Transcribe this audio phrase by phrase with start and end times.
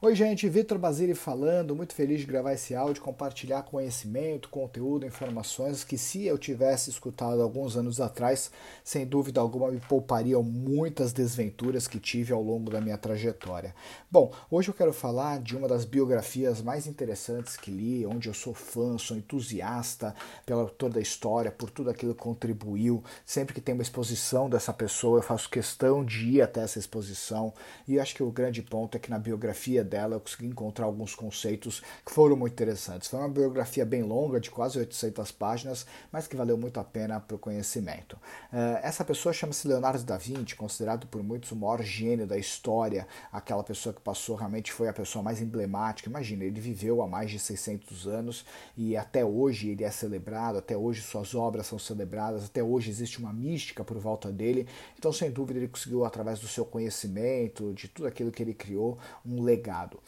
[0.00, 5.82] Oi, gente, Vitor Basile falando, muito feliz de gravar esse áudio, compartilhar conhecimento, conteúdo, informações
[5.82, 8.48] que se eu tivesse escutado alguns anos atrás,
[8.84, 13.74] sem dúvida alguma me poupariam muitas desventuras que tive ao longo da minha trajetória.
[14.08, 18.34] Bom, hoje eu quero falar de uma das biografias mais interessantes que li, onde eu
[18.34, 20.14] sou fã, sou entusiasta
[20.46, 23.02] pelo autor da história, por tudo aquilo que contribuiu.
[23.26, 27.52] Sempre que tem uma exposição dessa pessoa, eu faço questão de ir até essa exposição,
[27.88, 31.14] e acho que o grande ponto é que na biografia dela eu consegui encontrar alguns
[31.14, 33.08] conceitos que foram muito interessantes.
[33.08, 37.18] Foi uma biografia bem longa, de quase 800 páginas, mas que valeu muito a pena
[37.18, 38.14] para o conhecimento.
[38.52, 43.08] Uh, essa pessoa chama-se Leonardo da Vinci, considerado por muitos o maior gênio da história,
[43.32, 46.08] aquela pessoa que passou realmente foi a pessoa mais emblemática.
[46.08, 48.44] Imagina, ele viveu há mais de 600 anos
[48.76, 53.18] e até hoje ele é celebrado, até hoje suas obras são celebradas, até hoje existe
[53.18, 54.68] uma mística por volta dele.
[54.98, 58.98] Então, sem dúvida, ele conseguiu, através do seu conhecimento, de tudo aquilo que ele criou,
[59.24, 60.00] um legado mercado.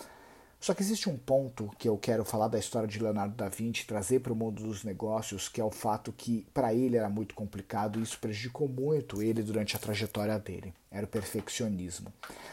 [0.59, 3.87] Só que existe um ponto que eu quero falar da história de Leonardo da Vinci,
[3.87, 7.35] trazer para o mundo dos negócios, que é o fato que para ele era muito
[7.35, 10.75] complicado e isso prejudicou muito ele durante a trajetória dele.
[10.91, 12.13] Era o perfeccionismo.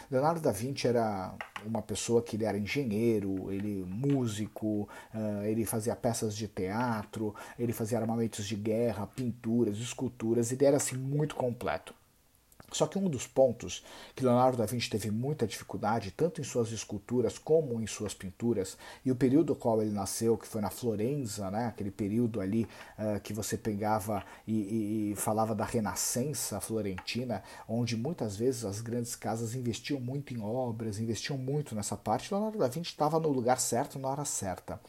[0.09, 5.93] Leonardo da Vinci era uma pessoa que ele era engenheiro, ele músico, uh, ele fazia
[5.93, 11.93] peças de teatro, ele fazia armamentos de guerra, pinturas, esculturas, ele era assim muito completo.
[12.71, 13.81] Só que um dos pontos
[14.13, 18.77] que Leonardo da Vinci teve muita dificuldade, tanto em suas esculturas como em suas pinturas,
[19.05, 22.67] e o período qual ele nasceu, que foi na Florença, né, aquele período ali
[22.99, 28.81] uh, que você pegava e, e, e, falava da renascença florentina, onde muitas vezes as
[28.81, 33.29] grandes casas investiam muito em obras, investiam muito nessa parte, Leonardo da Vinci estava no
[33.29, 34.79] lugar certo na hora certa.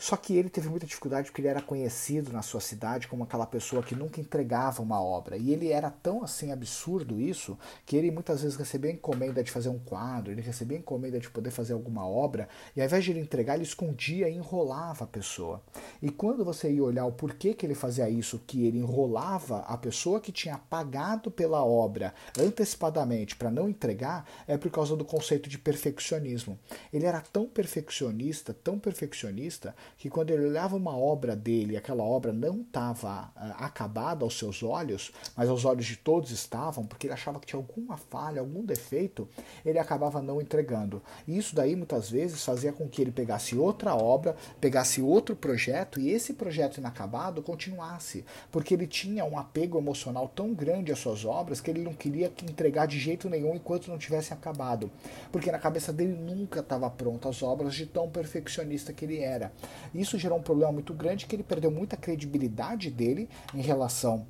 [0.00, 3.44] Só que ele teve muita dificuldade porque ele era conhecido na sua cidade como aquela
[3.44, 5.36] pessoa que nunca entregava uma obra.
[5.36, 9.68] E ele era tão assim absurdo isso que ele muitas vezes recebia encomenda de fazer
[9.68, 13.20] um quadro, ele recebia encomenda de poder fazer alguma obra, e ao invés de ele
[13.20, 15.62] entregar, ele escondia e enrolava a pessoa.
[16.00, 19.76] E quando você ia olhar o porquê que ele fazia isso, que ele enrolava a
[19.76, 25.46] pessoa que tinha pagado pela obra antecipadamente para não entregar, é por causa do conceito
[25.46, 26.58] de perfeccionismo.
[26.90, 32.32] Ele era tão perfeccionista, tão perfeccionista, que quando ele olhava uma obra dele, aquela obra
[32.32, 37.14] não estava uh, acabada aos seus olhos, mas aos olhos de todos estavam, porque ele
[37.14, 39.28] achava que tinha alguma falha, algum defeito,
[39.64, 41.02] ele acabava não entregando.
[41.26, 46.00] E isso daí muitas vezes fazia com que ele pegasse outra obra, pegasse outro projeto
[46.00, 51.24] e esse projeto inacabado continuasse, porque ele tinha um apego emocional tão grande às suas
[51.24, 54.90] obras que ele não queria entregar de jeito nenhum enquanto não tivesse acabado,
[55.30, 59.52] porque na cabeça dele nunca estava pronta as obras de tão perfeccionista que ele era.
[59.94, 64.26] Isso gerou um problema muito grande que ele perdeu muita credibilidade dele em relação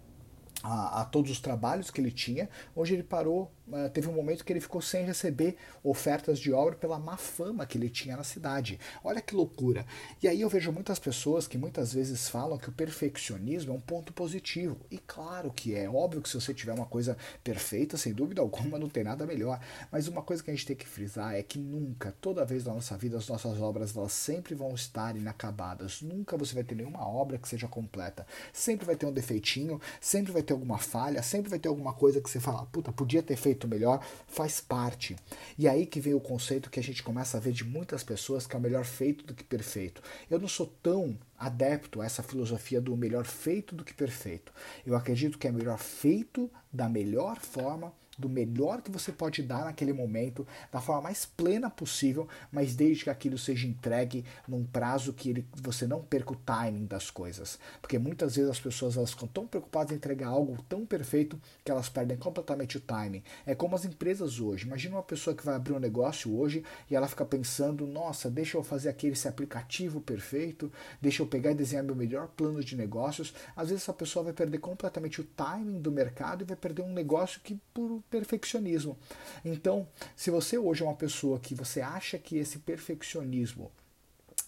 [0.62, 2.48] a, a, todos os trabalhos que ele tinha.
[2.74, 6.74] Hoje ele parou ah, teve um momento que ele ficou sem receber ofertas de obra
[6.74, 8.78] pela má fama que ele tinha na cidade.
[9.02, 9.86] Olha que loucura.
[10.22, 13.80] E aí eu vejo muitas pessoas que muitas vezes falam que o perfeccionismo é um
[13.80, 14.78] ponto positivo.
[14.90, 15.88] E claro que é.
[15.88, 19.60] Óbvio que se você tiver uma coisa perfeita, sem dúvida alguma, não tem nada melhor.
[19.90, 22.74] Mas uma coisa que a gente tem que frisar é que nunca, toda vez na
[22.74, 26.02] nossa vida, as nossas obras elas sempre vão estar inacabadas.
[26.02, 28.26] Nunca você vai ter nenhuma obra que seja completa.
[28.52, 32.20] Sempre vai ter um defeitinho, sempre vai ter alguma falha, sempre vai ter alguma coisa
[32.20, 35.16] que você fala, puta, podia ter feito melhor faz parte.
[35.58, 38.46] E aí que vem o conceito que a gente começa a ver de muitas pessoas
[38.46, 40.02] que é melhor feito do que perfeito.
[40.30, 44.52] Eu não sou tão adepto a essa filosofia do melhor feito do que perfeito.
[44.86, 49.64] Eu acredito que é melhor feito da melhor forma do melhor que você pode dar
[49.64, 55.12] naquele momento, da forma mais plena possível, mas desde que aquilo seja entregue num prazo
[55.12, 57.58] que ele, você não perca o timing das coisas.
[57.80, 61.70] Porque muitas vezes as pessoas elas ficam tão preocupadas em entregar algo tão perfeito que
[61.70, 63.22] elas perdem completamente o timing.
[63.46, 64.66] É como as empresas hoje.
[64.66, 68.58] Imagina uma pessoa que vai abrir um negócio hoje e ela fica pensando: nossa, deixa
[68.58, 72.76] eu fazer aquele esse aplicativo perfeito, deixa eu pegar e desenhar meu melhor plano de
[72.76, 73.32] negócios.
[73.56, 76.92] Às vezes essa pessoa vai perder completamente o timing do mercado e vai perder um
[76.92, 78.98] negócio que por perfeccionismo.
[79.44, 83.70] Então, se você hoje é uma pessoa que você acha que esse perfeccionismo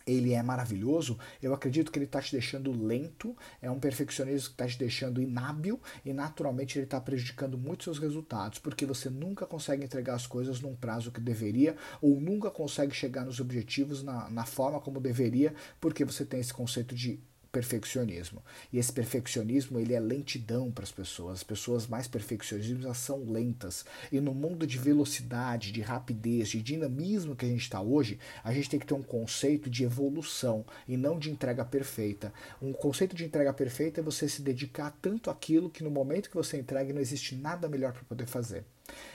[0.07, 4.55] ele é maravilhoso, eu acredito que ele está te deixando lento, é um perfeccionismo que
[4.55, 9.47] está te deixando inábil e naturalmente ele está prejudicando muito seus resultados, porque você nunca
[9.47, 14.29] consegue entregar as coisas num prazo que deveria ou nunca consegue chegar nos objetivos na,
[14.31, 17.21] na forma como deveria, porque você tem esse conceito de
[17.53, 18.43] perfeccionismo.
[18.73, 21.35] E esse perfeccionismo ele é lentidão para as pessoas.
[21.35, 23.85] As pessoas mais perfeccionistas são lentas.
[24.11, 28.53] E no mundo de velocidade, de rapidez, de dinamismo que a gente está hoje, a
[28.53, 32.33] gente tem que ter um conceito de evolução e não de entrega perfeita.
[32.61, 36.37] Um conceito de entrega perfeita é você se dedicar tanto àquilo que no momento que
[36.37, 38.65] você entrega não existe nada melhor para poder fazer.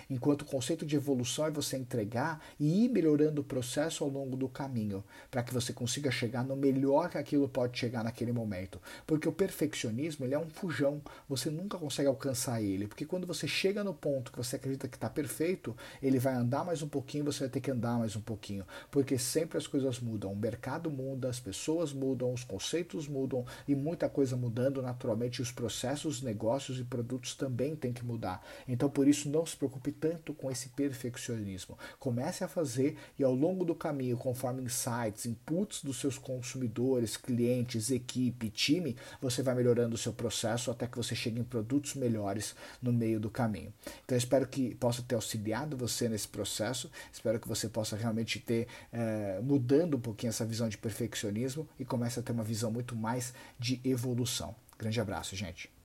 [0.10, 4.38] Enquanto o conceito de evolução é você entregar e ir melhorando o processo ao longo
[4.38, 8.82] do caminho, para que você consiga chegar no melhor que aquilo pode chegar naquele momento.
[9.06, 13.48] Porque o perfeccionismo ele é um fujão, você nunca consegue alcançar ele, porque quando você
[13.48, 17.26] chega no ponto que você acredita que está perfeito, ele vai andar mais um pouquinho,
[17.26, 20.90] você vai ter que andar mais um pouquinho, porque sempre as coisas mudam, o mercado
[20.90, 26.80] muda, as pessoas mudam, os conceitos mudam e muita coisa mudando naturalmente, os processos, negócios
[26.80, 28.46] e produtos também têm que mudar.
[28.68, 29.67] Então por isso não se preocupe
[30.00, 31.78] tanto com esse perfeccionismo.
[32.00, 37.92] Comece a fazer e ao longo do caminho, conforme insights, inputs dos seus consumidores, clientes,
[37.92, 42.56] equipe, time, você vai melhorando o seu processo até que você chegue em produtos melhores
[42.82, 43.74] no meio do caminho.
[44.06, 48.68] Então espero que possa ter auxiliado você nesse processo, espero que você possa realmente ter
[48.92, 52.96] é, mudando um pouquinho essa visão de perfeccionismo e comece a ter uma visão muito
[52.96, 54.56] mais de evolução.
[54.78, 55.70] Grande abraço, gente.